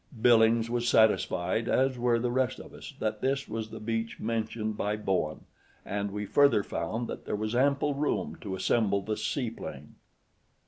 [0.19, 4.75] Billings was satisfied, as were the rest of us, that this was the beach mentioned
[4.75, 5.41] by Bowen,
[5.85, 9.93] and we further found that there was ample room to assemble the sea plane.